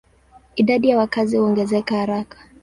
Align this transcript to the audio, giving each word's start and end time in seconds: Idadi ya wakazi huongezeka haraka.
Idadi 0.55 0.89
ya 0.89 0.97
wakazi 0.97 1.37
huongezeka 1.37 1.95
haraka. 1.97 2.37